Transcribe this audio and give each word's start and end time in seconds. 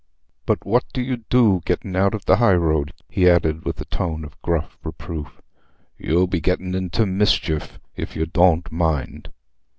But 0.47 0.65
what 0.65 0.83
do 0.93 1.01
you 1.03 1.17
do 1.29 1.61
gettin' 1.63 1.95
out 1.95 2.15
o' 2.15 2.19
the 2.25 2.37
highroad?" 2.37 2.91
he 3.07 3.29
added, 3.29 3.65
with 3.65 3.79
a 3.79 3.85
tone 3.85 4.25
of 4.25 4.41
gruff 4.41 4.79
reproof. 4.83 5.39
"Y'ull 5.99 6.25
be 6.25 6.41
gettin' 6.41 6.73
into 6.73 7.05
mischief, 7.05 7.79
if 7.95 8.15
you 8.15 8.25
dooant 8.25 8.71
mind." 8.71 9.31